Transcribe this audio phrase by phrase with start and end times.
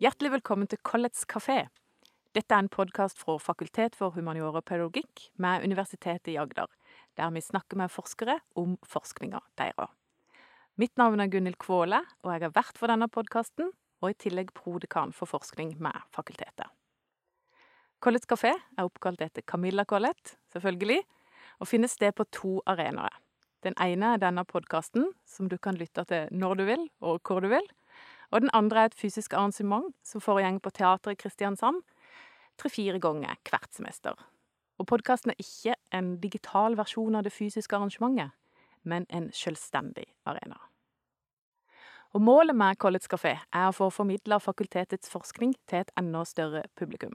[0.00, 1.66] Hjertelig velkommen til Collets kafé.
[2.32, 6.70] Dette er en podkast fra Fakultet for humaniora og pedagogikk med Universitetet i Agder,
[7.20, 9.90] der vi snakker med forskere om forskninga deres.
[10.80, 14.54] Mitt navn er Gunhild Kvåle, og jeg er vert for denne podkasten, og i tillegg
[14.56, 16.72] prodekan for forskning med fakultetet.
[18.00, 21.02] Collets kafé er oppkalt etter Camilla Collett, selvfølgelig,
[21.60, 23.20] og finnes sted på to arenaer.
[23.60, 27.44] Den ene er denne podkasten, som du kan lytte til når du vil, og hvor
[27.44, 27.68] du vil.
[28.30, 31.82] Og den andre er et fysisk arrangement som foregår på Teatret i Kristiansand
[32.60, 34.14] tre-fire ganger hvert semester.
[34.80, 38.32] Og podkasten er ikke en digital versjon av det fysiske arrangementet,
[38.82, 40.56] men en selvstendig arena.
[42.16, 46.64] Og målet med College Café er å få formidla fakultetets forskning til et enda større
[46.74, 47.12] publikum.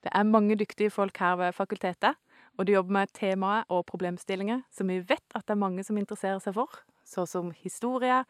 [0.00, 2.16] Det er mange dyktige folk her ved fakultetet,
[2.56, 5.98] og de jobber med temaer og problemstillinger som vi vet at det er mange som
[6.00, 6.70] interesserer seg for,
[7.04, 8.22] så som historie,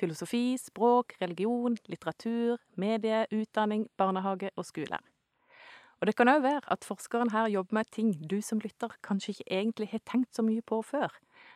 [0.00, 4.98] filosofi, språk, religion, litteratur, medie, utdanning, barnehage og skole.
[6.00, 9.36] Og det kan òg være at forskeren her jobber med ting du som lytter kanskje
[9.36, 11.12] ikke egentlig har tenkt så mye på før,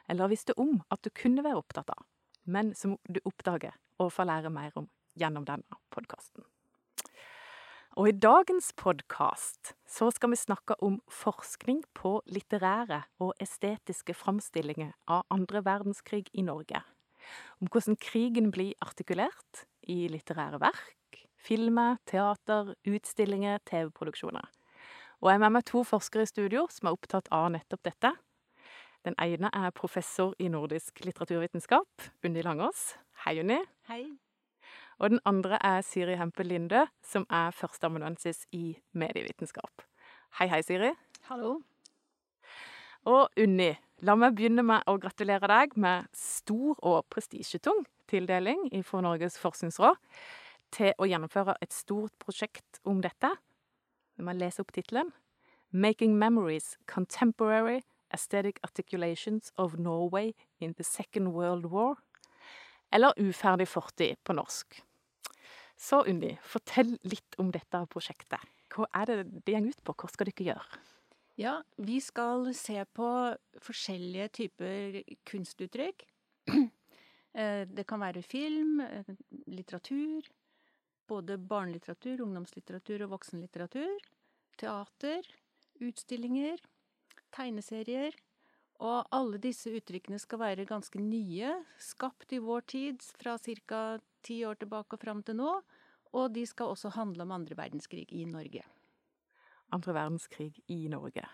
[0.09, 2.07] eller visste om at du kunne være opptatt av,
[2.45, 6.47] men som du oppdager og får lære mer om gjennom denne podkasten.
[7.99, 14.93] Og i dagens podkast så skal vi snakke om forskning på litterære og estetiske framstillinger
[15.11, 16.85] av andre verdenskrig i Norge.
[17.63, 24.49] Om hvordan krigen blir artikulert i litterære verk, filmer, teater, utstillinger, TV-produksjoner.
[25.19, 28.13] Og jeg er med meg to forskere i studio som er opptatt av nettopp dette.
[29.07, 32.93] Den ene er professor i nordisk litteraturvitenskap, Unni Langås.
[33.25, 33.59] Hei, Unni.
[33.89, 34.03] Hei.
[34.99, 39.87] Og den andre er Siri Hempel Linde, som er førsteamanuensis i medievitenskap.
[40.39, 40.93] Hei, hei, Siri.
[41.31, 41.61] Hallo.
[43.09, 43.71] Og Unni,
[44.05, 49.97] la meg begynne med å gratulere deg med stor og prestisjetung tildeling fra Norges forskningsråd
[50.77, 53.31] til å gjennomføre et stort prosjekt om dette.
[54.19, 55.15] Vi må lese opp tittelen.
[55.73, 57.81] 'Making Memories Contemporary
[58.13, 61.97] Aesthetic Articulations of Norway in the Second World War'.
[62.93, 64.83] Eller 'Uferdig fortid' på norsk.
[65.77, 68.41] Så Unni, fortell litt om dette prosjektet.
[68.69, 69.95] Hva er det det går ut på?
[69.95, 70.98] Hva skal dere gjøre?
[71.39, 73.09] Ja, vi skal se på
[73.63, 74.97] forskjellige typer
[75.31, 76.01] kunstuttrykk.
[77.77, 78.81] Det kan være film,
[79.47, 80.27] litteratur,
[81.07, 84.09] både barnelitteratur, ungdomslitteratur og voksenlitteratur.
[84.59, 85.29] Teater,
[85.79, 86.59] utstillinger,
[87.31, 88.19] tegneserier.
[88.83, 93.85] Og alle disse uttrykkene skal være ganske nye, skapt i vår tid, fra ca.
[94.27, 95.55] ti år tilbake og fram til nå.
[96.19, 98.67] Og de skal også handle om andre verdenskrig i Norge.
[99.75, 101.25] Andre verdenskrig i Norge.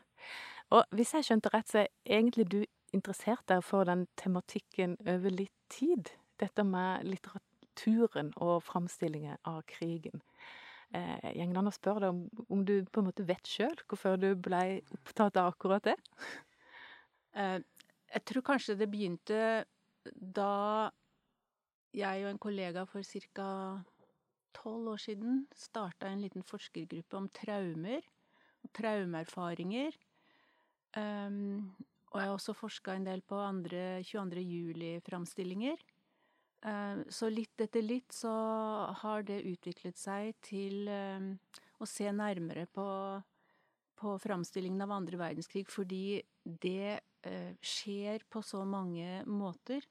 [0.74, 2.60] Og hvis jeg skjønte rett, så er egentlig du
[2.94, 6.10] interessert der for den tematikken over litt tid?
[6.40, 10.22] Dette med litteraturen og framstillingen av krigen.
[10.94, 14.32] Eh, an å spørre deg om, om du på en måte vet sjøl hvorfor du
[14.38, 15.96] ble opptatt av akkurat det?
[17.34, 17.58] Eh,
[18.14, 19.38] jeg tror kanskje det begynte
[20.14, 20.90] da
[21.94, 23.02] jeg og en kollega for
[23.34, 23.48] ca.
[24.54, 28.06] tolv år siden starta en liten forskergruppe om traumer
[28.64, 29.96] og traumeerfaringer.
[30.96, 31.74] Um,
[32.14, 34.42] og jeg har også forska en del på andre 22.
[34.42, 35.80] juli-framstillinger.
[36.64, 38.32] Um, så litt etter litt så
[39.02, 41.34] har det utviklet seg til um,
[41.82, 42.86] å se nærmere på,
[44.00, 49.84] på framstillingen av andre verdenskrig, fordi det uh, skjer på så mange måter,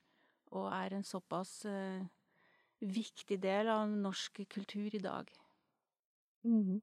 [0.53, 2.01] og er en såpass uh,
[2.83, 5.29] viktig del av norsk kultur i dag.
[6.47, 6.79] Mm.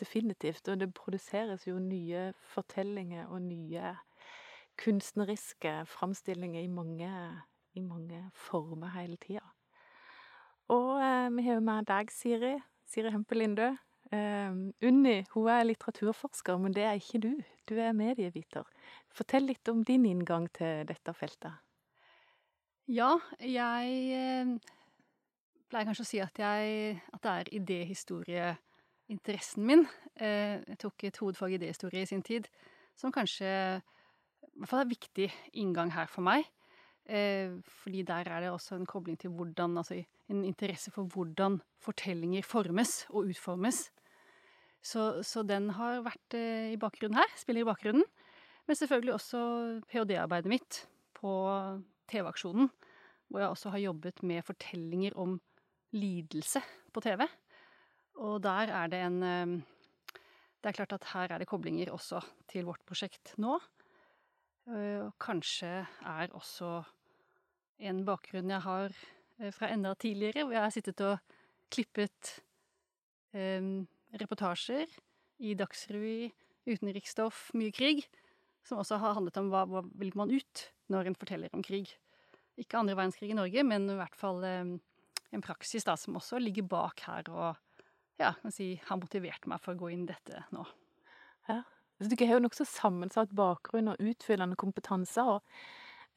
[0.00, 0.68] Definitivt.
[0.68, 3.94] Og det produseres jo nye fortellinger og nye
[4.76, 7.10] kunstneriske framstillinger i mange,
[7.74, 9.44] i mange former hele tida.
[10.68, 12.56] Og eh, vi har jo med deg, Siri.
[12.86, 13.70] Siri Hempe Lindø.
[14.14, 17.32] Eh, Unni hun er litteraturforsker, men det er ikke du.
[17.68, 18.66] Du er medieviter.
[19.10, 21.62] Fortell litt om din inngang til dette feltet.
[22.86, 24.52] Ja, jeg eh,
[25.70, 27.50] pleier kanskje å si at, jeg, at det er
[29.06, 29.86] idéhistorieinteressen min.
[30.16, 32.48] Eh, jeg tok et hovedfag i idéhistorie i sin tid,
[32.96, 36.46] som kanskje i hvert fall er viktig inngang her for meg.
[37.06, 41.60] Eh, fordi der er det også en kobling til hvordan Altså en interesse for hvordan
[41.78, 43.92] fortellinger formes og utformes.
[44.82, 47.30] Så, så den har vært eh, i bakgrunnen her.
[47.36, 48.04] Spiller i bakgrunnen.
[48.66, 49.38] Men selvfølgelig også
[49.86, 51.30] ph.d.-arbeidet mitt på
[52.10, 52.70] TV-aksjonen,
[53.28, 55.40] hvor jeg også har jobbet med fortellinger om
[55.92, 56.60] lidelse
[56.92, 57.22] på TV.
[58.16, 62.64] Og der er det en Det er klart at her er det koblinger også til
[62.66, 63.58] vårt prosjekt nå.
[64.66, 66.82] Og kanskje er også
[67.78, 68.96] en bakgrunn jeg har
[69.52, 71.18] fra enda tidligere, hvor jeg har sittet og
[71.70, 72.32] klippet
[73.36, 73.62] eh,
[74.16, 74.88] reportasjer
[75.44, 76.30] i Dagsrevy,
[76.66, 78.06] utenriksstoff, mye krig,
[78.66, 81.92] som også har handlet om hva, hva vil man ut når en forteller om krig.
[82.58, 84.74] Ikke andre verdenskrig i Norge, men i hvert fall eh,
[85.36, 87.62] en praksis da, som også ligger bak her og
[88.20, 90.64] ja, kan si, har motivert meg for å gå inn i dette nå.
[91.50, 91.62] Ja.
[91.96, 95.22] Så dere har jo nokså sammensatt bakgrunn og utfyllende kompetanse.
[95.22, 95.44] og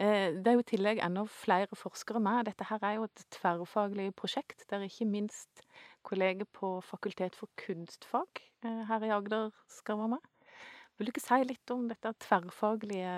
[0.02, 2.50] eh, Det er jo i tillegg enda flere forskere med.
[2.50, 5.64] Dette her er jo et tverrfaglig prosjekt der ikke minst
[6.04, 10.52] kolleger på Fakultet for kunstfag eh, her i Agder skal være med.
[11.00, 13.16] Vil du ikke si litt om dette tverrfaglige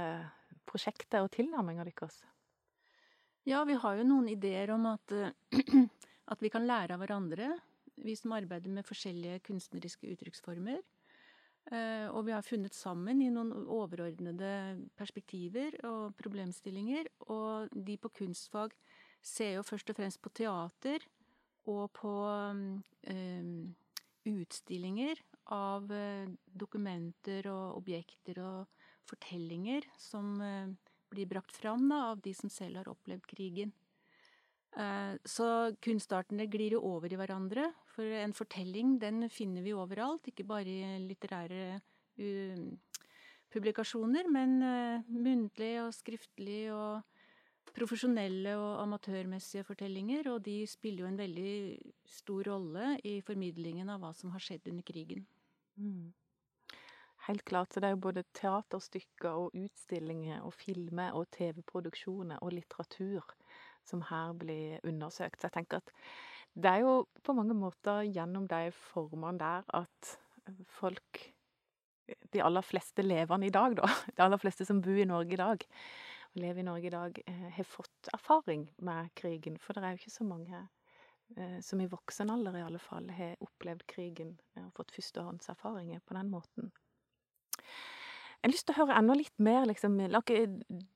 [0.70, 2.20] prosjektet og tilnærminga deres?
[3.50, 5.18] Ja, vi har jo noen ideer om at,
[6.32, 7.56] at vi kan lære av hverandre,
[8.02, 10.82] vi som arbeider med forskjellige kunstneriske uttrykksformer.
[11.70, 14.54] Eh, og vi har funnet sammen i noen overordnede
[14.98, 17.12] perspektiver og problemstillinger.
[17.30, 18.74] Og de på kunstfag
[19.22, 21.06] ser jo først og fremst på teater
[21.70, 23.76] og på um,
[24.26, 25.20] utstillinger
[25.54, 26.26] av uh,
[26.58, 30.40] dokumenter og objekter og fortellinger som
[31.12, 33.74] blir brakt fram da, av de som selv har opplevd krigen.
[34.72, 35.46] Uh, så
[35.84, 40.72] kunstartene glir jo over i hverandre, for en fortelling den finner vi overalt, ikke bare
[40.72, 41.82] i litterære
[43.52, 47.02] publikasjoner, men uh, muntlig og skriftlig og
[47.76, 51.54] profesjonelle og amatørmessige fortellinger, og de spiller jo en veldig
[52.08, 55.28] stor rolle i formidlingen av hva som har skjedd under krigen.
[55.76, 56.12] Mm.
[57.28, 57.74] Helt klart.
[57.74, 63.36] Så det er jo både teaterstykker og utstillinger og filmer og TV-produksjoner og litteratur
[63.88, 65.42] som her blir undersøkt.
[65.42, 65.94] Så jeg tenker at
[66.54, 70.18] det er jo på mange måter gjennom de formene der at
[70.80, 71.28] folk
[72.34, 73.88] De aller fleste levende i dag, da.
[74.18, 75.64] De aller fleste som bor i Norge i dag,
[76.34, 79.56] og lever i Norge i dag, eh, har fått erfaring med krigen.
[79.62, 80.60] For det er jo ikke så mange
[81.38, 86.18] eh, som i voksen alder i alle fall har opplevd krigen og fått førstehåndserfaringer på
[86.18, 86.74] den måten.
[88.42, 90.48] Jeg har lyst til å høre enda litt mer, liksom, la dere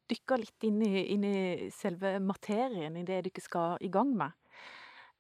[0.10, 1.40] dykke litt inn i, inn i,
[1.70, 4.34] selve materien i det dere skal i gang med.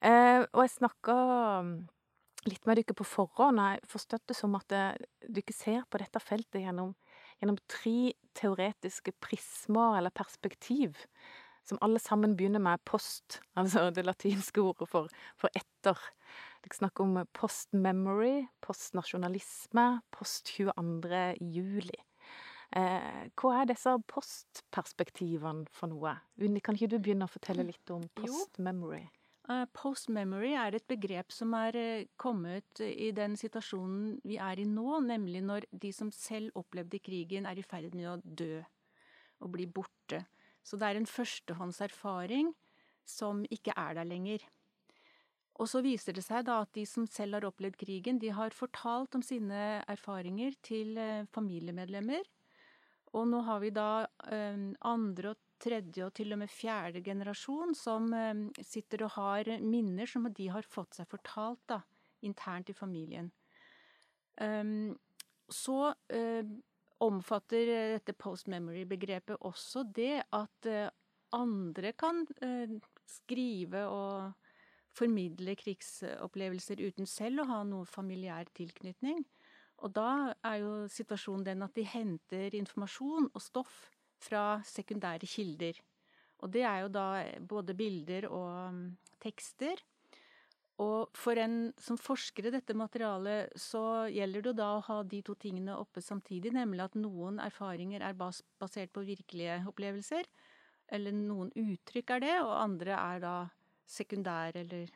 [0.01, 1.17] Eh, og jeg snakka
[1.67, 1.75] mm,
[2.49, 3.61] litt med dere på forhånd.
[3.61, 4.97] Jeg forstod det som at eh,
[5.37, 6.95] dere ser på dette feltet gjennom,
[7.43, 10.97] gjennom tre teoretiske prismer eller perspektiv,
[11.65, 16.01] som alle sammen begynner med post, altså det latinske ordet for, for etter.
[16.65, 21.23] Dere snakker om post-memory, post-nasjonalisme, post 22.
[21.53, 22.01] juli.
[22.75, 26.17] Eh, hva er disse postperspektivene for noe?
[26.43, 27.69] Unni, kan ikke du begynne å fortelle mm.
[27.71, 29.05] litt om post-memory?
[29.45, 34.67] Uh, post-memory er et begrep som er uh, kommet i den situasjonen vi er i
[34.67, 38.59] nå, nemlig når de som selv opplevde krigen, er i ferd med å dø
[39.45, 40.25] og bli borte.
[40.65, 42.51] Så det er en førstehåndserfaring
[43.07, 44.43] som ikke er der lenger.
[45.61, 48.51] Og så viser det seg da at de som selv har opplevd krigen, de har
[48.51, 52.25] fortalt om sine erfaringer til uh, familiemedlemmer
[53.15, 57.73] og nå har vi da um, andre og tredje og til og med fjerde generasjon
[57.77, 61.79] som um, sitter og har minner som de har fått seg fortalt da,
[62.27, 63.31] internt i familien.
[64.41, 64.91] Um,
[65.47, 65.93] så
[67.05, 70.67] omfatter dette post memory-begrepet også det at
[71.37, 72.23] andre kan
[73.05, 74.33] skrive og
[74.95, 79.23] formidle krigsopplevelser uten selv å ha noe familiær tilknytning.
[79.83, 83.89] Og da er jo situasjonen den at de henter informasjon og stoff
[84.23, 85.81] fra sekundære kilder.
[86.43, 87.07] Og det er jo da
[87.47, 88.79] både bilder og um,
[89.23, 89.81] tekster.
[90.83, 95.21] Og for en som forsker i dette materialet, så gjelder det da å ha de
[95.23, 100.27] to tingene oppe samtidig, nemlig at noen erfaringer er basert på virkelige opplevelser,
[100.91, 103.35] eller noen uttrykk er det, og andre er da
[103.87, 104.91] sekundære eller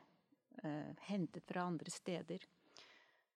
[0.66, 2.44] eh, hentet fra andre steder.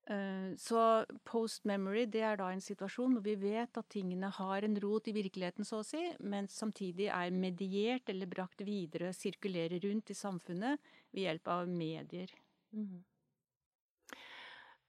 [0.04, 4.66] Eh, så post memory det er da en situasjon hvor vi vet at tingene har
[4.68, 9.80] en rot i virkeligheten, så å si, men samtidig er mediert eller brakt videre, sirkulerer
[9.86, 12.34] rundt i samfunnet ved hjelp av medier.
[12.76, 13.00] Mm.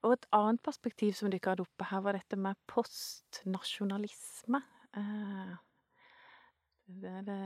[0.04, 4.60] Og et annet perspektiv som dere hadde oppe her, var dette med postnasjonalisme.
[4.98, 5.54] Eh,
[7.00, 7.44] det er det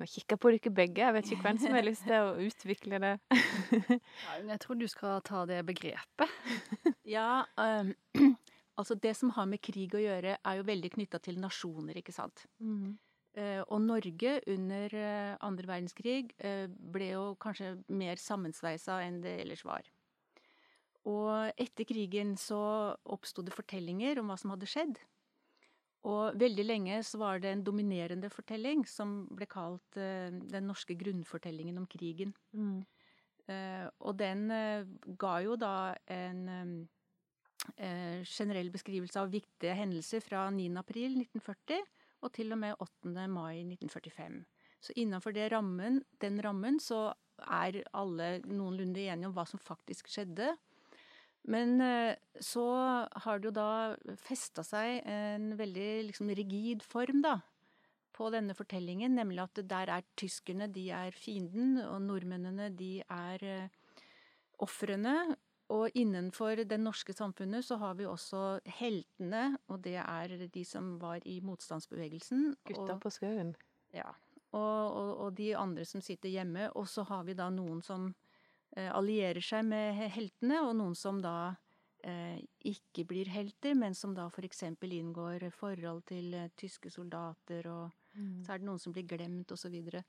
[0.00, 3.00] nå kikker på dere begge, jeg vet ikke hvem som har lyst til å utvikle
[3.02, 3.12] det.
[4.26, 6.34] ja, jeg tror du skal ta det begrepet.
[7.16, 7.94] ja, um,
[8.78, 12.14] altså det som har med krig å gjøre, er jo veldig knytta til nasjoner, ikke
[12.16, 12.46] sant.
[12.58, 12.96] Mm.
[13.34, 19.40] Uh, og Norge under uh, andre verdenskrig uh, ble jo kanskje mer sammensveisa enn det
[19.42, 19.86] ellers var.
[21.10, 22.60] Og etter krigen så
[23.12, 25.02] oppsto det fortellinger om hva som hadde skjedd.
[26.04, 30.96] Og veldig lenge så var det en dominerende fortelling som ble kalt uh, den norske
[31.00, 32.34] grunnfortellingen om krigen.
[32.52, 32.82] Mm.
[33.48, 34.84] Uh, og den uh,
[35.20, 36.44] ga jo da en
[37.78, 40.68] eh, generell beskrivelse av viktige hendelser fra 9.
[40.80, 41.84] april 1940
[42.24, 43.26] og til og med 8.
[43.28, 44.38] mai 1945.
[44.84, 50.54] Så innenfor rammen, den rammen så er alle noenlunde enige om hva som faktisk skjedde.
[51.44, 51.76] Men
[52.40, 52.64] så
[53.24, 57.34] har det jo da festa seg en veldig liksom rigid form, da,
[58.16, 63.68] på denne fortellingen, nemlig at der er tyskerne, de er fienden, og nordmennene, de er
[64.64, 65.34] ofrene.
[65.72, 70.98] Og innenfor det norske samfunnet så har vi også heltene, og det er de som
[71.00, 72.52] var i motstandsbevegelsen.
[72.68, 73.54] Gutta på skauen.
[73.94, 74.10] Ja.
[74.52, 76.68] Og, og, og, de andre som sitter hjemme.
[76.76, 78.14] Og så har vi da noen som eh,
[78.74, 81.54] allierer seg med heltene, og noen som da
[82.04, 87.68] eh, ikke blir helter, men som da for eksempel inngår forhold til eh, tyske soldater,
[87.70, 88.42] og mm.
[88.44, 90.04] så er det noen som blir glemt, og så videre.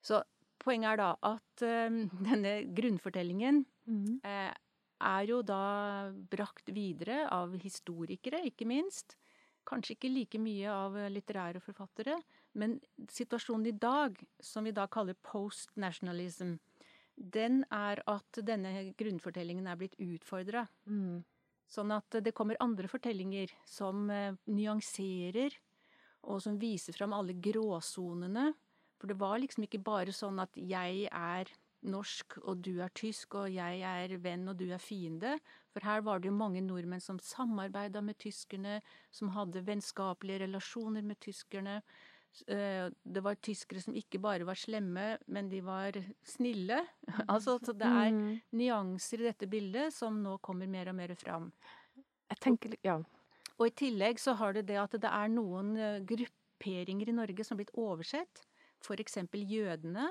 [0.00, 0.22] Så
[0.62, 1.66] poenget er da at
[2.30, 4.22] denne grunnfortellingen mm.
[4.24, 9.18] er jo da brakt videre av historikere, ikke minst.
[9.66, 12.20] Kanskje ikke like mye av litterære forfattere,
[12.56, 12.78] men
[13.12, 16.54] situasjonen i dag, som vi da kaller post-nationalism,
[17.16, 20.66] den er at denne grunnfortellingen er blitt utfordra.
[20.84, 21.24] Mm.
[21.66, 25.56] Sånn at det kommer andre fortellinger som uh, nyanserer,
[26.26, 28.52] og som viser fram alle gråsonene
[28.96, 31.52] for det var liksom ikke bare sånn at jeg er
[31.86, 35.36] norsk og du er tysk, og jeg er venn og du er fiende.
[35.74, 38.80] For her var det jo mange nordmenn som samarbeida med tyskerne,
[39.12, 41.82] som hadde vennskapelige relasjoner med tyskerne.
[42.46, 46.82] Eh, det var tyskere som ikke bare var slemme, men de var snille.
[47.32, 48.24] altså, så det er mm.
[48.60, 51.50] nyanser i dette bildet som nå kommer mer og mer fram.
[52.30, 52.98] Jeg tenker, ja.
[53.56, 57.46] Og i tillegg så har det det at det er noen eh, grupperinger i Norge
[57.46, 58.44] som har blitt oversett
[58.84, 59.18] f.eks.
[59.32, 60.10] jødene.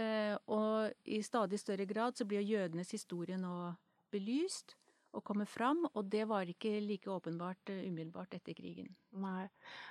[0.00, 3.72] Eh, og i stadig større grad så blir jødenes historie nå
[4.12, 4.76] belyst
[5.16, 8.90] og komme fram, og det var ikke like åpenbart uh, umiddelbart etter krigen.
[9.20, 9.46] Nei.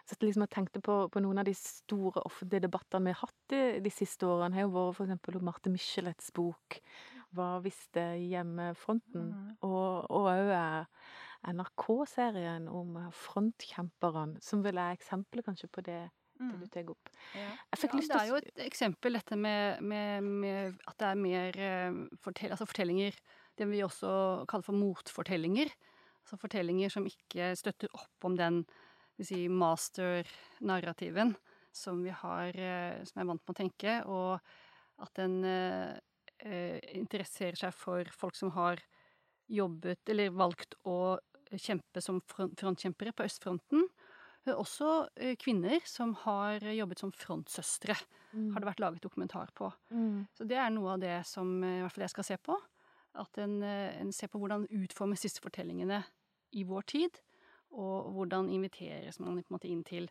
[0.07, 3.39] Så jeg liksom tenkte på, på, noen av de store offentlige debattene vi har hatt
[3.53, 6.81] de, de siste årene, har jo vært eksempel Marte Michelets bok
[7.29, 9.49] 'Hva visste hjemmefronten?' Mm.
[9.61, 10.53] Og òg
[11.49, 16.01] NRK-serien om frontkjemperne, som vel er eksempelet kanskje på det
[16.39, 16.71] det du mm.
[16.71, 17.09] tar opp.
[17.35, 17.49] Ja.
[17.51, 21.97] ja det er jo et eksempel, dette med, med, med at det er mer eh,
[22.23, 23.17] fortell, altså fortellinger
[23.59, 24.09] Det vi også
[24.49, 25.71] kaller for motfortellinger.
[26.23, 28.63] Altså fortellinger som ikke støtter opp om den
[29.19, 31.35] si, master-narrativen
[31.75, 35.97] som vi har, eh, som er vant med å tenke, og at den eh,
[36.43, 38.81] eh, interesserer seg for folk som har
[39.49, 41.17] jobbet, eller valgt å
[41.49, 43.87] kjempe som frontkjempere på østfronten,
[44.49, 47.93] også eh, kvinner som har jobbet som frontsøstre,
[48.31, 48.47] mm.
[48.53, 49.69] har det vært laget dokumentar på.
[49.93, 50.25] Mm.
[50.33, 52.57] Så det er noe av det som i hvert fall jeg skal se på.
[53.19, 56.03] At en, eh, en ser på hvordan utformes disse fortellingene
[56.57, 57.19] i vår tid,
[57.75, 60.09] og hvordan inviteres man på en måte inn til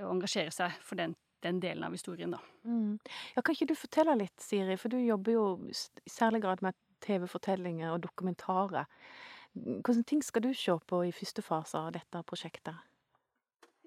[0.00, 2.40] å engasjere seg for den, den delen av historien, da.
[2.64, 2.98] Mm.
[3.36, 6.78] Ja, kan ikke du fortelle litt, Siri, for du jobber jo i særlig grad med
[7.04, 8.90] TV-fortellinger og dokumentarer.
[9.54, 12.89] Hvilke ting skal du se på i første fase av dette prosjektet?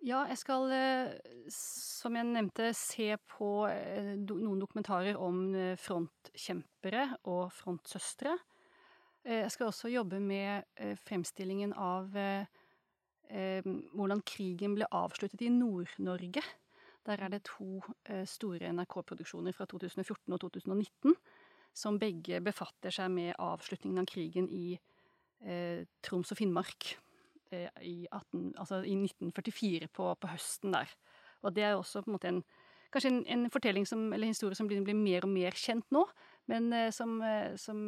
[0.04, 1.14] Ja, jeg skal, eh,
[1.48, 8.34] som jeg nevnte, se på eh, noen dokumentarer om eh, frontkjempere og frontsøstre.
[9.24, 10.66] Jeg skal også jobbe med
[11.00, 12.10] fremstillingen av
[13.32, 16.44] hvordan krigen ble avsluttet i Nord-Norge.
[17.08, 17.80] Der er det to
[18.28, 21.16] store NRK-produksjoner fra 2014 og 2019
[21.72, 24.76] som begge befatter seg med avslutningen av krigen i
[26.04, 26.92] Troms og Finnmark.
[27.54, 30.92] Eh, i, 18, altså i 1944, på, på, høsten der.
[31.44, 32.42] Og det er også på en måte en,
[32.94, 36.06] kanskje en, en fortelling som, eller historie som blir, blir, mer og mer kjent nå,
[36.52, 37.86] men eh, som, eh, som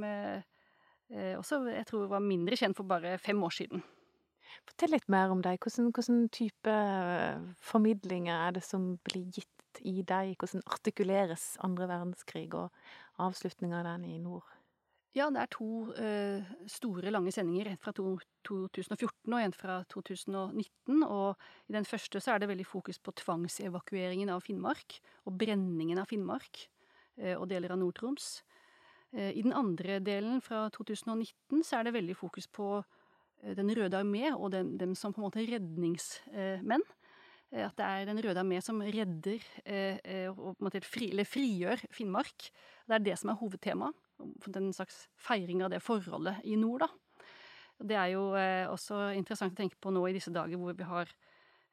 [1.06, 3.84] også jeg tror var mindre kjent for bare fem år siden.
[4.66, 5.60] Fortell litt mer om deg.
[5.62, 6.78] Hvordan, hvordan type
[7.62, 10.34] formidlinger er det som blir gitt i deg?
[10.42, 12.74] Hvordan artikuleres andre verdenskrig og
[13.22, 14.55] avslutninga av den i nord?
[15.16, 17.70] Ja, det er to uh, store, lange sendinger.
[17.72, 21.06] En fra to, 2014 og en fra 2019.
[21.08, 24.98] Og i den første så er det veldig fokus på tvangsevakueringen av Finnmark.
[25.24, 26.66] Og brenningen av Finnmark
[27.22, 28.28] uh, og deler av Nord-Troms.
[29.16, 32.84] Uh, I den andre delen, fra 2019, så er det veldig fokus på
[33.56, 36.84] Den røde armé og dem, dem, som på en måte redningsmenn.
[37.52, 39.44] At det er Den røde armé som redder
[40.32, 42.48] og på en måte fri, eller frigjør Finnmark.
[42.88, 46.90] Det er det som er hovedtemaet en slags feiring av det forholdet i nord, da.
[47.84, 50.86] Det er jo eh, også interessant å tenke på nå i disse dager hvor vi
[50.88, 51.10] har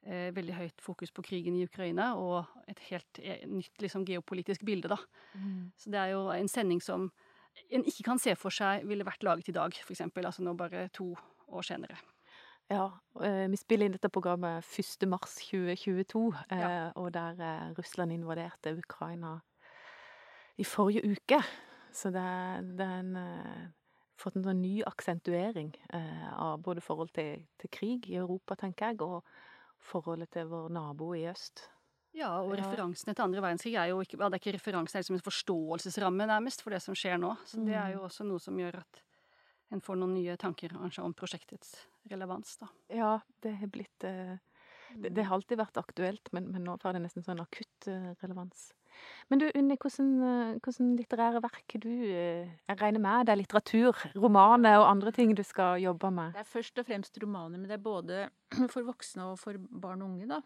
[0.02, 4.64] eh, veldig høyt fokus på krigen i Ukraina og et helt eh, nytt liksom, geopolitisk
[4.66, 4.98] bilde, da.
[5.38, 5.70] Mm.
[5.78, 7.06] Så det er jo en sending som
[7.70, 10.26] en ikke kan se for seg ville vært laget i dag, for eksempel.
[10.26, 11.12] Altså nå bare to
[11.52, 12.00] år senere.
[12.72, 12.86] Ja,
[13.52, 15.04] vi spiller inn dette programmet 1.
[15.10, 16.92] mars 2022, eh, Ja.
[16.96, 19.36] og der Russland invaderte Ukraina
[20.56, 21.42] i forrige uke.
[21.92, 22.24] Så det,
[22.78, 23.66] det er en, eh,
[24.20, 28.92] fått en sånn ny aksentuering eh, av både forhold til, til krig i Europa, tenker
[28.92, 29.22] jeg, og
[29.82, 31.66] forholdet til vår nabo i øst.
[32.12, 35.00] Ja, og referansene til andre verdenskrig er jo ikke, ja, det er ikke referanse, det
[35.00, 37.32] er liksom en forståelsesramme nærmest for det som skjer nå.
[37.48, 39.00] Så det er jo også noe som gjør at
[39.72, 41.72] en får noen nye tanker kanskje om prosjektets
[42.12, 42.68] relevans, da.
[42.92, 44.36] Ja, det har blitt eh,
[44.92, 48.12] det, det har alltid vært aktuelt, men, men nå får det nesten sånn akutt eh,
[48.20, 48.68] relevans.
[49.30, 53.40] Men du, Unni, hvordan, eh, hvordan litterære verk du eh, Jeg regner med det er
[53.40, 56.32] litteratur, romaner og andre ting du skal jobbe med?
[56.36, 58.26] Det er først og fremst romaner, men det er både
[58.74, 60.42] for voksne og for barn og unge, da.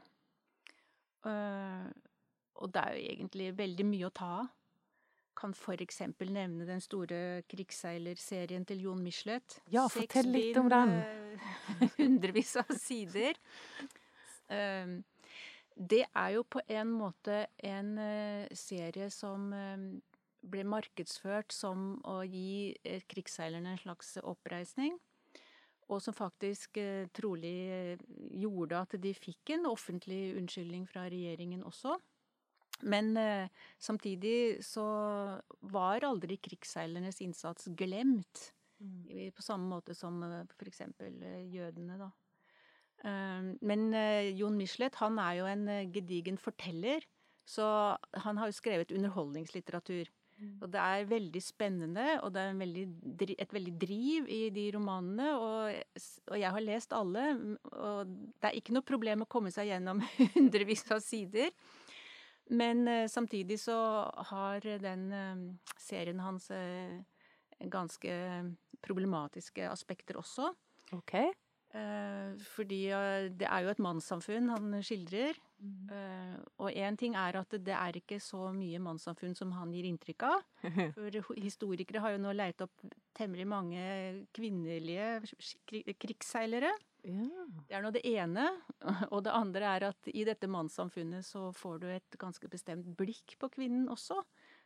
[1.27, 1.89] Eh,
[2.57, 4.53] og det er jo egentlig veldig mye å ta av.
[5.37, 9.59] Kan eksempel nevne den store krigsseilerserien til Jon Michelet.
[9.69, 10.95] Ja, fortell litt om den.
[10.97, 13.37] eh, Hundrevis av sider.
[15.77, 19.83] Det er jo på en måte en eh, serie som eh,
[20.41, 24.97] ble markedsført som å gi eh, krigsseilerne en slags oppreisning.
[25.87, 26.81] Og som faktisk
[27.15, 27.95] trolig
[28.35, 31.93] gjorde at de fikk en offentlig unnskyldning fra regjeringen også.
[32.91, 33.13] Men
[33.79, 34.83] samtidig så
[35.71, 38.49] var aldri krigsseilernes innsats glemt.
[39.39, 40.19] På samme måte som
[40.59, 40.83] f.eks.
[41.55, 42.11] jødene, da.
[43.05, 47.05] Eh, Men eh, Jon Michelet, han er jo en eh, gedigen forteller.
[47.47, 47.65] Så
[48.25, 50.09] han har jo skrevet underholdningslitteratur.
[50.61, 54.67] Og det er veldig spennende, og det er en veldig, et veldig driv i de
[54.75, 55.31] romanene.
[55.41, 59.71] Og, og jeg har lest alle, og det er ikke noe problem å komme seg
[59.71, 60.03] gjennom
[60.35, 61.55] hundrevis av sider.
[62.53, 63.79] Men eh, samtidig så
[64.33, 65.09] har den
[65.81, 66.51] serien hans
[67.73, 68.21] ganske
[68.85, 70.51] problematiske aspekter også.
[70.93, 71.17] OK.
[71.77, 75.43] Eh, fordi eh, det er jo et mannssamfunn han skildrer.
[75.57, 75.89] Mm.
[76.61, 80.27] og én ting er at det er ikke så mye mannssamfunn som han gir inntrykk
[80.29, 80.43] av.
[80.99, 82.85] For historikere har jo nå leit opp
[83.17, 83.87] temmelig mange
[84.37, 85.25] kvinnelige
[85.97, 86.75] krigsseilere.
[87.07, 87.47] Ja.
[87.69, 88.51] Det er nå det ene.
[89.15, 93.39] Og det andre er at i dette mannssamfunnet så får du et ganske bestemt blikk
[93.41, 94.21] på kvinnen også.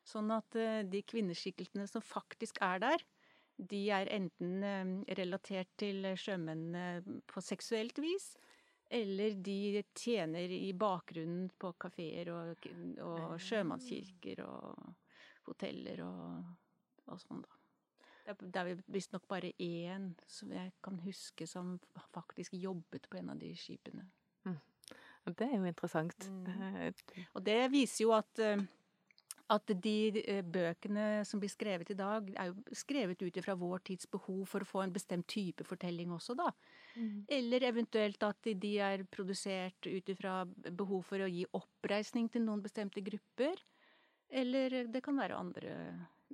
[0.07, 3.05] Sånn at eh, de kvinneskikkelsene som faktisk er der,
[3.68, 8.33] de er enten eh, relatert til sjømennene på seksuelt vis,
[8.90, 12.66] eller de tjener i bakgrunnen på kafeer og,
[13.05, 14.94] og sjømannskirker og
[15.46, 16.49] hoteller og,
[17.07, 17.57] og sånn, da.
[18.40, 21.79] Det er- visstnok bare én som jeg kan huske som
[22.14, 24.07] faktisk jobbet på en av de skipene.
[25.31, 26.27] Det er jo interessant.
[26.31, 26.46] Mm.
[26.87, 26.92] Eh,
[27.35, 28.62] Og det viser jo at, eh,
[29.51, 33.83] at de eh, bøkene som blir skrevet i dag, er jo skrevet ut ifra vår
[33.91, 36.51] tids behov for å få en bestemt type fortelling også, da.
[37.31, 42.63] Eller eventuelt at de er produsert ut ifra behov for å gi oppreisning til noen
[42.63, 43.61] bestemte grupper.
[44.31, 45.77] Eller det kan være andre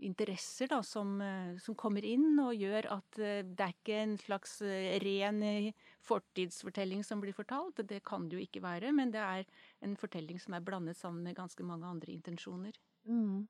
[0.03, 4.17] interesser da, som, eh, som kommer inn og gjør at eh, det er ikke en
[4.21, 5.71] slags eh, ren eh,
[6.05, 7.81] fortidsfortelling som blir fortalt.
[7.89, 9.47] Det kan det jo ikke være, men det er
[9.87, 12.77] en fortelling som er blandet sammen med ganske mange andre intensjoner.
[13.07, 13.47] Mm.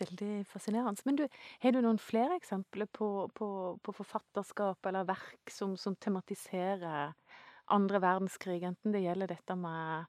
[0.00, 1.04] Veldig fascinerende.
[1.04, 1.26] Men du,
[1.60, 3.50] har du noen flere eksempler på, på,
[3.84, 7.12] på forfatterskap eller verk som, som tematiserer
[7.70, 10.06] andre verdenskrig, enten det gjelder dette med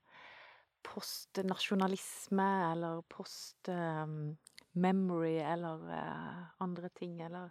[0.86, 7.50] postnasjonalisme eller post-memory eller eh, andre ting, eller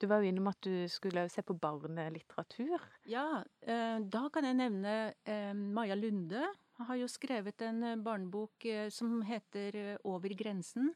[0.00, 2.80] Du var jo innom at du skulle se på barnelitteratur.
[3.04, 6.40] Ja, eh, da kan jeg nevne eh, Maja Lunde.
[6.88, 10.92] Har jo skrevet en eh, barnebok eh, som heter eh, Over grensen.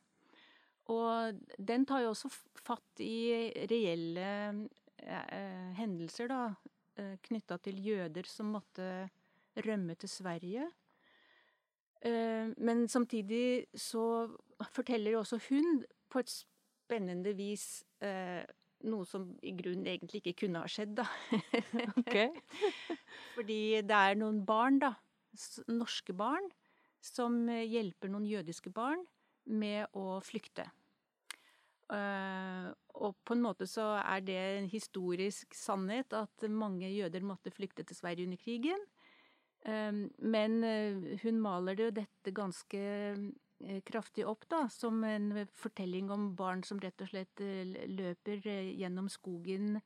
[0.92, 2.28] Og den tar jo også
[2.64, 4.28] fatt i reelle
[5.00, 6.46] eh, hendelser, da.
[6.94, 8.84] Knytta til jøder som måtte
[9.66, 10.68] rømme til Sverige.
[12.04, 14.28] Eh, men samtidig så
[14.70, 18.44] forteller også hun på et spennende vis eh,
[18.84, 21.06] noe som i grunnen egentlig ikke kunne ha skjedd, da.
[23.36, 24.92] Fordi det er noen barn, da,
[25.70, 26.48] norske barn,
[27.04, 29.04] som eh, hjelper noen jødiske barn
[29.44, 30.66] med å flykte.
[31.92, 32.68] Eh,
[33.04, 37.84] og på en måte så er det en historisk sannhet at mange jøder måtte flykte
[37.84, 38.86] til Sverige under krigen.
[39.68, 40.60] Eh, men
[41.24, 42.84] hun maler det jo dette ganske
[43.86, 47.40] kraftig opp da, som en fortelling om barn som rett og slett
[47.88, 49.78] løper gjennom skogen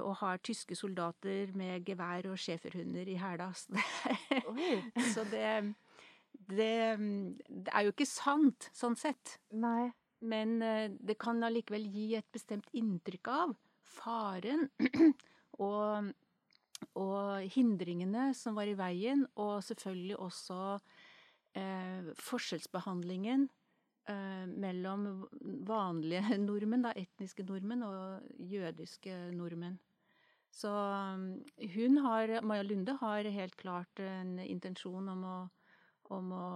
[0.00, 3.50] og har tyske soldater med gevær og schæferhunder i hæla.
[5.14, 5.74] Så det-
[6.48, 6.98] det,
[7.48, 9.38] det er jo ikke sant, sånn sett.
[9.56, 9.88] Nei.
[10.20, 13.54] Men eh, det kan allikevel gi et bestemt inntrykk av
[13.96, 14.66] faren
[15.64, 16.10] og,
[16.94, 20.60] og hindringene som var i veien, og selvfølgelig også
[21.56, 23.52] eh, forskjellsbehandlingen eh,
[24.06, 25.26] mellom
[25.66, 29.78] vanlige nordmenn, da, etniske nordmenn, og jødiske nordmenn.
[30.56, 30.70] Så
[31.74, 35.38] hun har, Maja Lunde har helt klart en intensjon om å
[36.14, 36.48] om å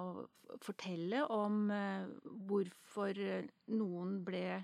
[0.62, 2.06] fortelle om eh,
[2.48, 3.18] hvorfor
[3.72, 4.60] noen ble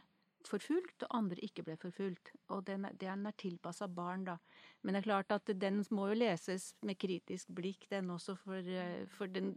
[0.48, 2.32] forfulgt, og andre ikke ble forfulgt.
[2.54, 4.36] Og den, den er tilpassa barn, da.
[4.82, 8.58] Men det er klart at den må jo leses med kritisk blikk, den også, for,
[8.60, 9.54] eh, for den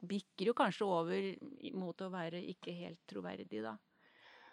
[0.00, 1.28] bikker jo kanskje over
[1.76, 3.76] mot å være ikke helt troverdig, da.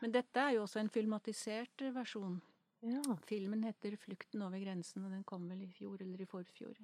[0.04, 2.42] Men dette er jo også en filmatisert versjon.
[2.84, 3.02] Ja.
[3.24, 6.76] Filmen heter 'Flukten over grensen', og den kom vel i fjor eller i forfjor.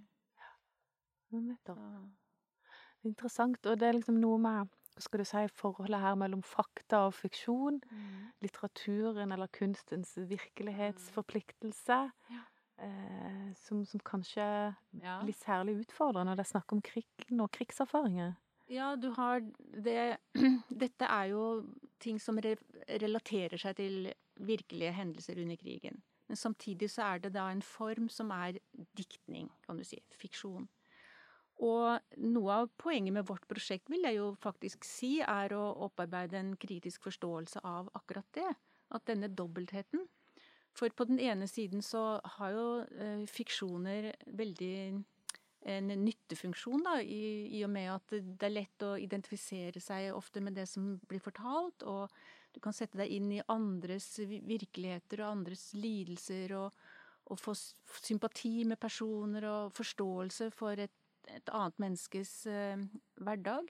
[1.29, 1.79] Ja, nettopp.
[3.03, 3.65] Interessant.
[3.65, 7.15] Og det er liksom noe med hva skal du si, forholdet her mellom fakta og
[7.15, 7.79] fiksjon.
[7.87, 8.29] Mm.
[8.43, 11.99] Litteraturen eller kunstens virkelighetsforpliktelse.
[12.33, 12.43] Ja.
[12.83, 14.43] Eh, som, som, kanskje
[15.01, 15.17] ja.
[15.23, 18.37] blir særlig utfordrende når det er snakk om krigen og krigserfaringer.
[18.69, 20.19] Ja, du har det
[20.83, 21.43] Dette er jo
[21.99, 22.55] ting som re
[23.01, 25.99] relaterer seg til virkelige hendelser under krigen.
[26.29, 28.59] Men samtidig så er det da en form som er
[28.95, 29.99] diktning, kan du si.
[30.21, 30.69] Fiksjon.
[31.59, 36.39] Og noe av poenget med vårt prosjekt vil jeg jo faktisk si er å opparbeide
[36.39, 38.47] en kritisk forståelse av akkurat det.
[38.95, 40.07] At denne dobbeltheten.
[40.73, 44.75] For på den ene siden så har jo eh, fiksjoner veldig
[45.69, 50.39] en nyttefunksjon, da, i, i, og med at det er lett å identifisere seg ofte
[50.43, 52.07] med det som blir fortalt, og
[52.55, 56.87] du kan sette deg inn i andres virkeligheter og andres lidelser, og,
[57.29, 57.53] og få
[57.99, 60.95] sympati med personer og forståelse for et
[61.35, 62.81] et annet menneskes eh,
[63.21, 63.69] hverdag.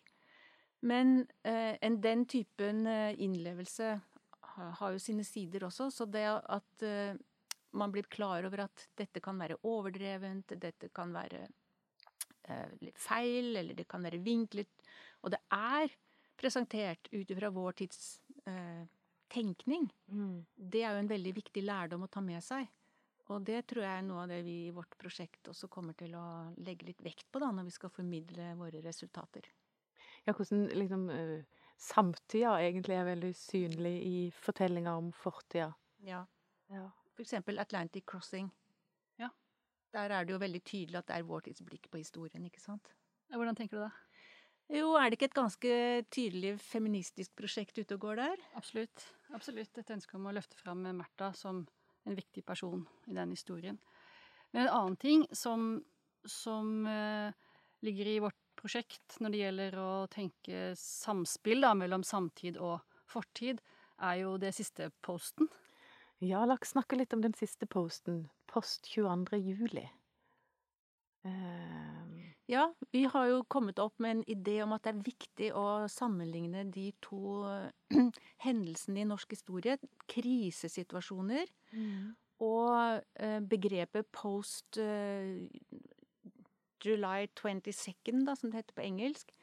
[0.86, 3.98] Men eh, en den typen eh, innlevelse
[4.60, 6.84] har, jo sine sider også, så det at
[7.72, 11.43] man blir klar over at dette kan være overdrevent, dette kan være
[12.50, 14.72] eh, feil, eller det kan være vinklet,
[15.24, 15.93] og det er
[16.39, 18.02] presentert ut ifra vår tids
[18.48, 18.86] eh,
[19.30, 20.36] tenkning, mm.
[20.56, 22.65] det er jo en veldig viktig lærdom å ta med seg.
[23.30, 26.15] Og det tror jeg er noe av det vi i vårt prosjekt også kommer til
[26.18, 26.26] å
[26.65, 29.46] legge litt vekt på da, når vi skal formidle våre resultater.
[30.26, 35.70] Ja, hvordan liksom uh, samtida egentlig er veldig synlig i fortellinger om fortida.
[36.06, 36.24] Ja.
[36.74, 36.88] ja.
[37.13, 38.50] For eksempel Atlantic Crossing.
[39.22, 39.30] Ja.
[39.94, 42.63] Der er det jo veldig tydelig at det er vår tids blikk på historien, ikke
[42.63, 42.94] sant?
[43.30, 43.94] Ja, hvordan tenker du det?
[44.70, 45.76] Jo, er det ikke et ganske
[46.13, 48.42] tydelig feministisk prosjekt ute og går der?
[48.58, 49.06] Absolutt.
[49.34, 49.78] Absolutt.
[49.82, 51.63] Et ønske om å løfte fram Märtha som
[52.10, 53.80] en viktig person i den historien.
[54.52, 55.84] Men en annen ting som,
[56.26, 57.30] som uh,
[57.86, 63.62] ligger i vårt prosjekt når det gjelder å tenke samspill da, mellom samtid og fortid,
[64.02, 65.50] er jo det siste posten.
[66.24, 68.26] Ja, la oss snakke litt om den siste posten.
[68.50, 69.39] Post 22.
[69.39, 69.86] juli.
[71.24, 71.99] Uh,
[72.50, 75.66] ja, vi har jo kommet opp med en idé om at det er viktig å
[75.92, 77.46] sammenligne de to
[78.46, 79.78] hendelsene i norsk historie.
[80.10, 82.08] Krisesituasjoner mm.
[82.48, 85.46] og eh, begrepet post eh,
[86.82, 89.34] July 22nd, da, som det heter på engelsk,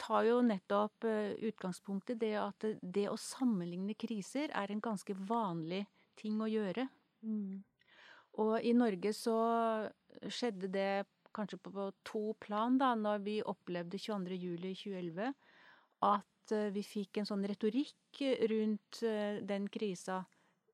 [0.00, 5.12] tar jo nettopp utgangspunktet utgangspunkt i det at det å sammenligne kriser er en ganske
[5.28, 5.82] vanlig
[6.16, 6.86] ting å gjøre.
[7.20, 7.60] Mm.
[8.40, 9.36] Og i Norge så
[10.24, 10.92] skjedde det
[11.36, 14.38] kanskje på to plan, da, når vi opplevde 22.
[14.40, 15.32] juli 2011,
[16.08, 20.22] at eh, vi fikk en sånn retorikk rundt eh, den krisa,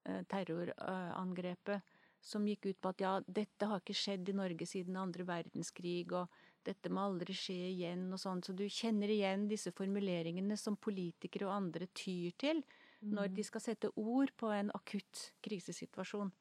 [0.05, 1.95] eh, terrorangrepet,
[2.27, 6.11] som gikk ut på at ja, dette har ikke skjedd i Norge siden andre verdenskrig,
[6.17, 6.33] og
[6.67, 8.43] dette må aldri skje igjen, og sånn.
[8.43, 12.65] Så du kjenner igjen disse formuleringene som politikere og andre tyr til
[13.07, 13.47] når de mm.
[13.47, 16.33] skal sette ord på en akutt krisesituasjon.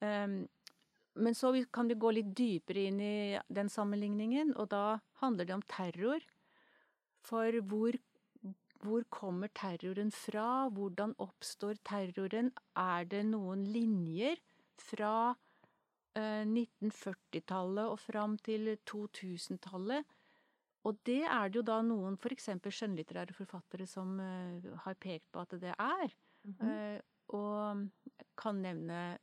[0.00, 0.40] Um,
[1.18, 5.56] men så kan vi gå litt dypere inn i den sammenligningen, og da handler det
[5.56, 6.24] om terror.
[7.26, 7.98] For hvor,
[8.84, 10.68] hvor kommer terroren fra?
[10.72, 12.52] Hvordan oppstår terroren?
[12.78, 14.38] Er det noen linjer
[14.78, 15.34] fra
[16.14, 20.16] eh, 1940-tallet og fram til 2000-tallet?
[20.86, 22.52] Og det er det jo da noen f.eks.
[22.62, 26.14] skjønnlitterære forfattere som uh, har pekt på at det er.
[26.46, 27.00] Mm -hmm.
[27.28, 27.88] og
[28.36, 29.18] kan nevne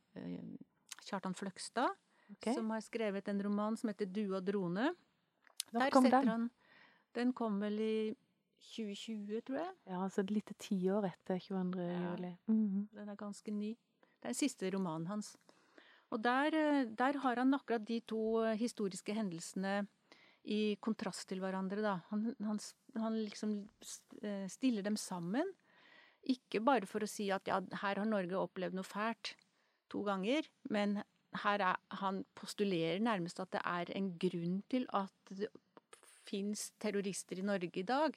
[1.06, 1.92] Kjartan Fløgstad,
[2.34, 2.54] okay.
[2.54, 4.92] som har skrevet en roman som heter 'Du og drone'.
[5.72, 6.28] Når kom den?
[6.28, 6.50] Han,
[7.14, 7.98] den kom vel i
[8.74, 9.74] 2020, tror jeg.
[9.86, 11.82] Ja, altså et lite tiår etter 22.
[11.82, 11.98] Ja.
[12.10, 12.36] juli.
[12.46, 12.86] Mm -hmm.
[12.98, 13.76] Den er ganske ny.
[14.20, 15.36] Det er den siste romanen hans.
[16.10, 19.86] Og der, eh, der, har han akkurat de to eh, historiske hendelsene
[20.44, 22.00] i kontrast til hverandre, da.
[22.10, 22.58] Han, han,
[22.94, 23.68] han liksom
[24.22, 25.44] eh, stiller dem sammen
[26.22, 29.36] Ikke bare for å si at ja, her har Norge opplevd noe fælt
[29.92, 31.00] to ganger, men
[31.42, 35.50] her er, han postulerer nærmest at det er en grunn til at det
[36.26, 38.16] fins terrorister i Norge i dag.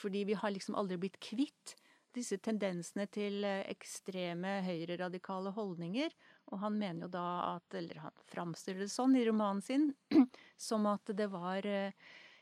[0.00, 1.74] Fordi vi har liksom aldri blitt kvitt
[2.16, 6.14] disse tendensene til eh, ekstreme høyreradikale holdninger.
[6.50, 9.90] Og han mener jo da at, eller han framstiller det sånn i romanen sin,
[10.68, 11.94] som at det var eh,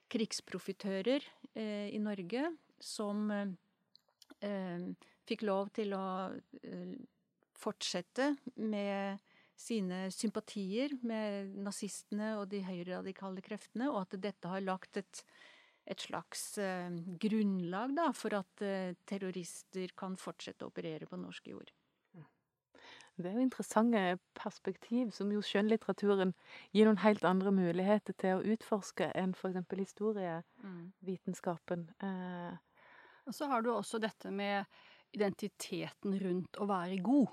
[0.08, 3.26] krigsprofitører eh, i Norge som
[5.26, 6.02] fikk lov til å
[7.58, 9.18] fortsette med
[9.58, 15.24] sine sympatier med nazistene og de høyreradikale kreftene, og at dette har lagt et
[15.88, 16.90] et slags eh,
[17.20, 21.70] grunnlag da, for at eh, terrorister kan fortsette å operere på norsk jord.
[23.18, 24.00] Det er jo interessante
[24.38, 26.30] perspektiv som jo skjønnlitteraturen
[26.70, 29.58] gir noen helt andre muligheter til å utforske enn f.eks.
[29.80, 31.88] historievitenskapen.
[31.98, 32.54] Eh.
[33.26, 34.62] Og så har du også dette med
[35.16, 37.26] identiteten rundt å være god.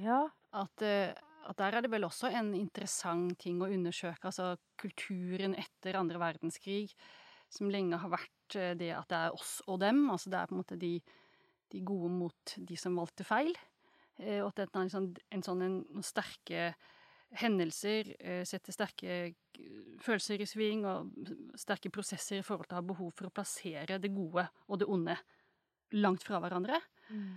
[0.00, 0.24] Ja.
[0.54, 1.12] At, eh,
[1.44, 4.30] at der er det vel også en interessant ting å undersøke.
[4.30, 6.94] Altså kulturen etter andre verdenskrig
[7.52, 10.06] som lenge har vært eh, det at det er oss og dem.
[10.10, 10.96] Altså det er på en måte de,
[11.74, 13.54] de gode mot de som valgte feil.
[14.18, 16.74] Eh, og at dette er en sånn, en sånn en, sterke
[17.34, 18.12] hendelser
[18.46, 19.14] setter sterke
[20.04, 23.96] følelser i sving, og sterke prosesser i forhold til å ha behov for å plassere
[23.98, 25.16] det gode og det onde
[25.98, 26.78] langt fra hverandre.
[27.04, 27.34] Mm.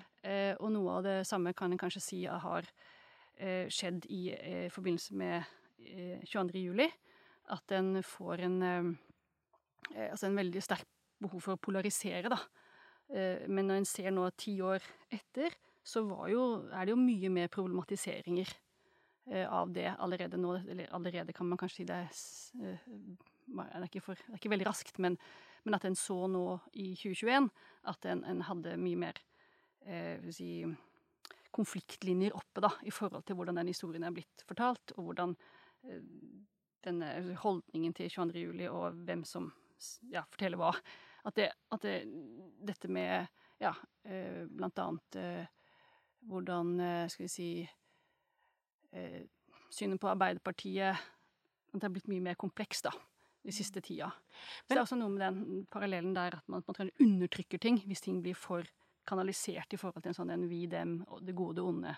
[0.63, 2.65] og noe av det samme kan en kanskje si har
[3.37, 4.21] skjedd i
[4.71, 5.43] forbindelse med
[6.23, 6.61] 22.
[6.61, 6.87] juli.
[7.51, 8.57] At en får en
[9.95, 10.87] Eh, altså en veldig sterk
[11.23, 12.39] behov for å polarisere, da.
[13.13, 15.55] Eh, men når en ser nå ti år etter,
[15.87, 18.49] så jo, er det jo mye mer problematiseringer
[19.31, 20.57] eh, av det allerede nå.
[20.65, 22.11] Eller allerede kan man kanskje si det er,
[23.47, 25.17] det er, for, det er ikke veldig raskt, men,
[25.63, 27.49] men, at en så nå i 2021
[27.87, 29.36] at en, en hadde mye mer eh,
[30.33, 30.51] si,
[31.55, 35.35] konfliktlinjer oppe da, i forhold til hvordan den historien er blitt fortalt, og hvordan
[35.87, 36.03] eh,
[36.85, 38.43] denne holdningen til 22.
[38.43, 39.49] juli og hvem som
[40.11, 40.73] ja, forteller hva.
[41.27, 41.95] At, det, at det,
[42.67, 43.27] dette med
[43.61, 43.73] ja,
[44.07, 45.49] eh, blant annet eh,
[46.27, 47.51] hvordan, eh, skal vi si
[49.69, 52.93] Synet på Arbeiderpartiet At det har blitt mye mer kompleks, da
[53.47, 54.09] de siste tida.
[54.63, 58.03] Så det er også noe med den parallellen der at man man undertrykker ting hvis
[58.03, 58.67] ting blir for
[59.07, 61.95] kanalisert i forhold til en sånn en vi, dem, det gode onde.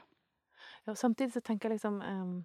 [0.86, 2.40] Ja, samtidig så tenker jeg liksom um,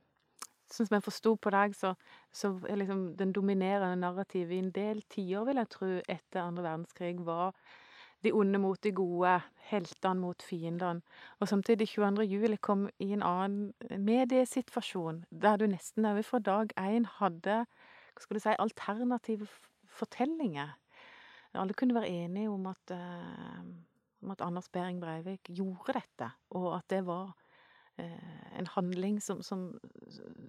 [0.73, 1.91] Sånn som jeg forsto på deg, så,
[2.35, 6.65] så er liksom den dominerende narrativet i en del tiår, vil jeg tro, etter andre
[6.65, 7.53] verdenskrig, var
[8.25, 9.35] de onde mot de gode,
[9.69, 11.05] heltene mot fiendene.
[11.39, 12.25] Og samtidig, 22.
[12.25, 17.61] juli kom i en annen mediesituasjon, der du nesten òg fra dag én hadde
[18.15, 19.49] hva skal du si, alternative
[19.91, 20.75] fortellinger.
[21.55, 23.63] Alle kunne være enige om at, uh,
[24.25, 27.35] om at Anders Behring Breivik gjorde dette, og at det var
[27.97, 29.81] Eh, en handling som, som,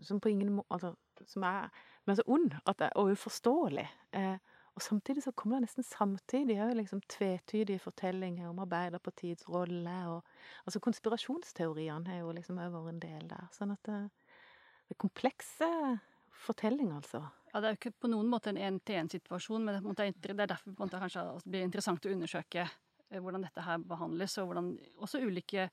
[0.02, 1.70] som, på ingen måte altså, Som er,
[2.06, 3.86] men så ond det og uforståelig.
[4.18, 4.38] Eh,
[4.76, 10.26] og samtidig så kommer det nesten samtidig òg liksom tvetydige fortellinger om Arbeiderpartiets rolle og
[10.66, 13.48] Altså konspirasjonsteoriene har jo liksom òg vært en del der.
[13.54, 14.02] Sånn at det,
[14.90, 15.70] det er komplekse
[16.46, 17.22] fortellinger, altså.
[17.54, 21.00] Ja, det er jo ikke på noen måte en én-til-én-situasjon, men det er derfor det
[21.06, 22.74] kanskje blir interessant å undersøke eh,
[23.10, 24.68] hvordan dette her behandles, og hvordan
[25.04, 25.64] også ulike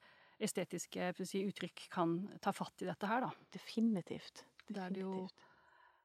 [0.42, 2.08] estetiske si, uttrykk kan
[2.42, 3.30] ta fatt i dette her, da.
[3.54, 4.44] Definitivt.
[4.66, 5.02] Definitivt.
[5.02, 5.28] Jo,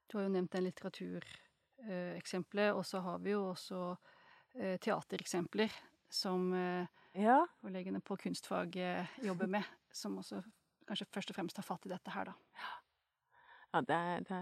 [0.08, 3.80] du har jo nevnt den litteratureksempelet, og så har vi jo også
[4.60, 5.72] eh, teatereksempler
[6.10, 6.86] som eh,
[7.18, 7.48] ja.
[7.62, 8.70] kollegene på kunstfag
[9.26, 10.38] jobber med, som også
[10.88, 12.34] kanskje først og fremst tar fatt i dette her, da.
[13.74, 14.42] Ja, det, det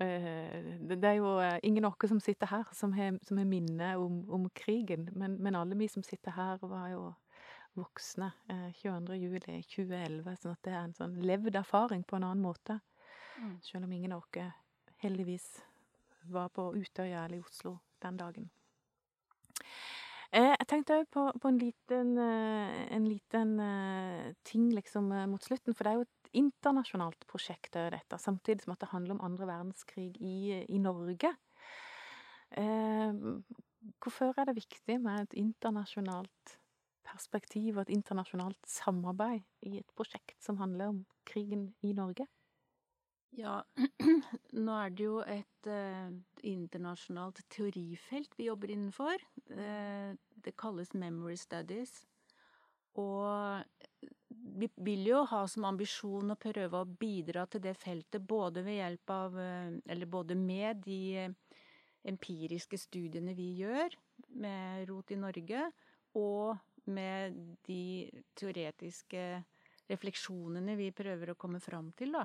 [0.00, 4.22] det er jo ingen av oss som sitter her, som har, som har minne om,
[4.30, 5.08] om krigen.
[5.12, 7.02] Men, men, alle vi som sitter her, var jo
[7.78, 9.14] voksne eh, 22.
[9.14, 10.36] juli 2011.
[10.42, 12.80] Sånn at det er en sånn levd erfaring på en annen måte.
[13.38, 13.58] Mm.
[13.64, 14.50] Selv om ingen av oss
[15.00, 15.48] heldigvis
[16.28, 18.50] var på Utøya eller i Oslo den dagen.
[20.30, 23.54] Eh, jeg tenkte òg på, på, en liten, eh, en liten
[24.46, 25.74] ting liksom mot slutten.
[25.74, 28.18] For det er jo internasjonalt prosjekt, dette.
[28.18, 31.34] Samtidig som at det handler om andre verdenskrig i, i Norge.
[32.50, 33.20] Eh,
[34.02, 36.56] hvorfor er det viktig med et internasjonalt
[37.06, 42.26] perspektiv og et internasjonalt samarbeid i et prosjekt som handler om krigen i Norge?
[43.38, 43.60] Ja,
[44.66, 46.10] nå er det jo et eh,
[46.50, 49.22] internasjonalt teorifelt vi jobber innenfor.
[49.52, 52.00] Uh, det kalles Memory Studies.
[52.98, 53.62] Og
[54.56, 58.78] vi vil jo ha som ambisjon å prøve å bidra til det feltet både ved
[58.80, 61.28] hjelp av uh, Eller både med de
[62.10, 63.94] empiriske studiene vi gjør
[64.40, 65.66] med Rot i Norge,
[66.16, 66.56] og
[66.90, 67.36] med
[67.66, 68.08] de
[68.38, 69.24] teoretiske
[69.90, 72.24] refleksjonene vi prøver å komme fram til, da.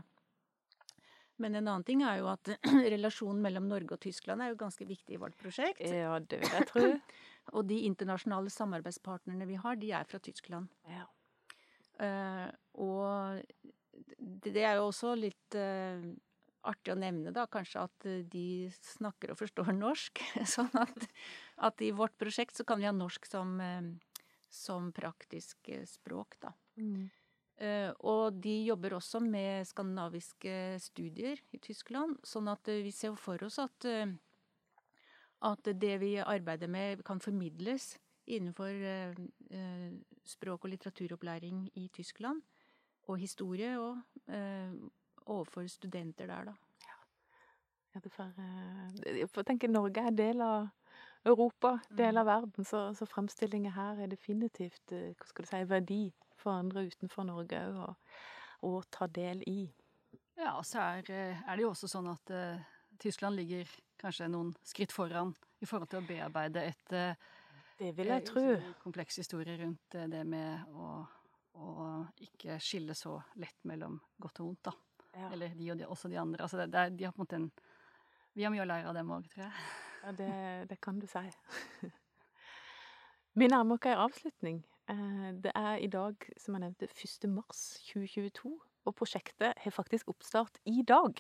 [1.42, 2.48] Men en annen ting er jo at
[2.96, 5.84] relasjonen mellom Norge og Tyskland er jo ganske viktig i vårt prosjekt.
[5.84, 6.86] Ja, det vil jeg tro.
[7.56, 10.72] Og de internasjonale samarbeidspartnerne vi har, de er fra Tyskland.
[10.90, 11.04] Ja.
[12.02, 12.48] Eh,
[12.82, 13.42] og
[14.20, 16.02] det er jo også litt eh,
[16.66, 20.24] artig å nevne, da, kanskje at eh, de snakker og forstår norsk.
[20.56, 21.08] Sånn at,
[21.70, 23.58] at i vårt prosjekt så kan vi ha norsk som,
[24.52, 26.56] som praktisk språk, da.
[26.76, 27.08] Mm.
[28.04, 33.62] Og de jobber også med skandinaviske studier i Tyskland, sånn at vi ser for oss
[33.64, 33.88] at,
[35.48, 37.94] at det vi arbeider med, kan formidles
[38.28, 38.76] innenfor
[40.26, 42.42] språk- og litteraturopplæring i Tyskland,
[43.08, 44.74] og historie, og eh,
[45.26, 46.56] overfor studenter der, da.
[47.96, 50.68] Ja, det får, eh, jeg får tenke Norge er del av
[51.26, 55.64] Europa, del av verden, så, så fremstillinger her er definitivt eh, hva skal du si,
[55.70, 56.04] verdi
[56.38, 57.96] for andre utenfor Norge òg å,
[58.70, 59.64] å ta del i.
[60.36, 62.60] Ja, og så er, eh, er det jo også sånn at uh,
[63.00, 63.70] Tyskland ligger
[64.02, 67.32] kanskje noen skritt foran i forhold til å bearbeide et eh,
[67.80, 68.44] Det vil jeg eh, tro.
[68.84, 70.92] kompleks historie rundt eh, det med å,
[71.60, 71.76] å
[72.24, 74.76] ikke skille så lett mellom godt og vondt, da.
[75.16, 75.30] Ja.
[75.32, 76.44] Eller de og de, også de andre.
[76.44, 77.50] Altså det, det de har på en måte en
[78.36, 79.68] Vi har mye å lære av dem òg, tror jeg.
[80.04, 80.32] Ja, det,
[80.70, 81.22] det kan du si.
[83.40, 84.58] Vi nærmer oss en avslutning.
[84.92, 87.30] Eh, Det er i dag, som jeg nevnte, 1.
[87.32, 87.62] mars
[87.92, 88.52] 2022,
[88.86, 91.20] og prosjektet har faktisk oppstart i dag.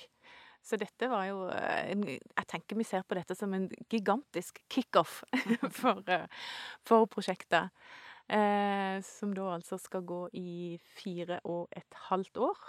[0.65, 5.21] Så dette var jo eh, Jeg tenker vi ser på dette som en gigantisk kickoff
[5.79, 6.25] for, eh,
[6.87, 7.69] for prosjektet.
[8.25, 12.63] Eh, som da altså skal gå i fire og et halvt år,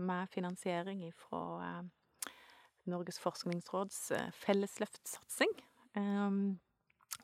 [0.00, 2.30] med finansiering fra eh,
[2.88, 5.52] Norges forskningsråds eh, fellesløftsatsing.
[5.94, 6.58] Um,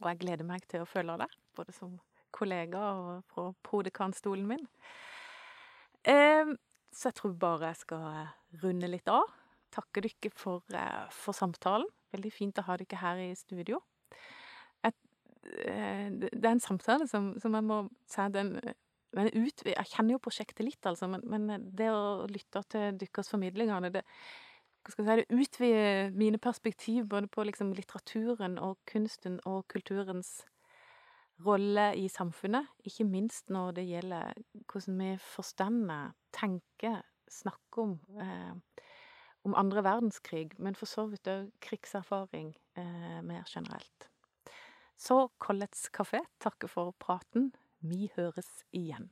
[0.02, 1.96] og jeg gleder meg til å følge det, både som
[2.36, 4.66] kollega og fra prodekanstolen min.
[6.04, 6.58] Um,
[6.92, 8.04] så jeg tror bare jeg skal
[8.62, 9.24] runde litt av.
[9.74, 11.88] Takke dere for, eh, for samtalen.
[12.14, 13.81] Veldig fint å ha dere her i studio.
[14.85, 14.96] Et,
[15.44, 18.57] eh, det er en samtale som, som jeg må si den
[19.16, 23.88] ut, Jeg kjenner jo prosjektet litt, altså, men, men det å lytte til deres formidlinger
[23.90, 24.02] det,
[24.88, 30.42] si, det utvider mine perspektiv både på liksom litteraturen og kunsten og kulturens
[31.46, 32.66] rolle i samfunnet.
[32.88, 38.85] Ikke minst når det gjelder hvordan vi forstår, tenker, snakker om eh,
[39.48, 44.08] om andre verdenskrig, men for så vidt òg krigserfaring eh, mer generelt.
[44.98, 47.52] Så Collets kafé takker for praten.
[47.80, 49.08] Vi høres igjen.